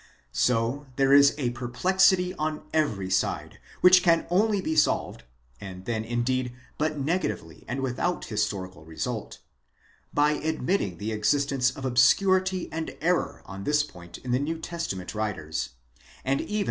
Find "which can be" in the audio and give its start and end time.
3.81-4.75